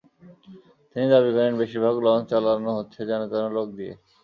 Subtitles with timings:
[0.91, 3.93] তিনি দাবি করেন, বেশির ভাগ লঞ্চ চালানো হচ্ছে যেনতেন লোক দিয়ে।